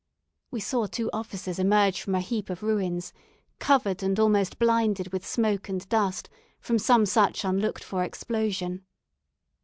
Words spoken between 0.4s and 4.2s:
We saw two officers emerge from a heap of ruins, covered and